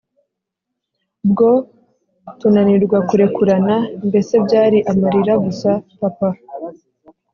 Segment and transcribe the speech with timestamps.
[1.29, 1.51] bwo
[2.39, 3.75] tunanirwa kurekurana
[4.07, 6.29] Mbese byari amarira gusa Papa